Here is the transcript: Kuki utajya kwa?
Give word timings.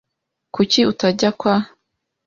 Kuki 0.53 0.79
utajya 0.91 1.29
kwa? 1.39 1.55